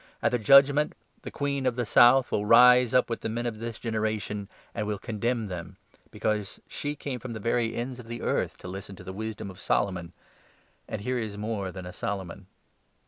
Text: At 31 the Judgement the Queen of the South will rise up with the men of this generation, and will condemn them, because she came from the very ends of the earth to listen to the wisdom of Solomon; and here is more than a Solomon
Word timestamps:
At 0.19 0.31
31 0.31 0.31
the 0.39 0.43
Judgement 0.47 0.93
the 1.21 1.29
Queen 1.29 1.65
of 1.67 1.75
the 1.75 1.85
South 1.85 2.31
will 2.31 2.43
rise 2.43 2.91
up 2.91 3.07
with 3.07 3.21
the 3.21 3.29
men 3.29 3.45
of 3.45 3.59
this 3.59 3.77
generation, 3.77 4.49
and 4.73 4.87
will 4.87 4.97
condemn 4.97 5.45
them, 5.45 5.77
because 6.09 6.59
she 6.67 6.95
came 6.95 7.19
from 7.19 7.33
the 7.33 7.39
very 7.39 7.75
ends 7.75 7.99
of 7.99 8.07
the 8.07 8.23
earth 8.23 8.57
to 8.57 8.67
listen 8.67 8.95
to 8.95 9.03
the 9.03 9.13
wisdom 9.13 9.51
of 9.51 9.59
Solomon; 9.59 10.13
and 10.87 11.01
here 11.01 11.19
is 11.19 11.37
more 11.37 11.71
than 11.71 11.85
a 11.85 11.93
Solomon 11.93 12.47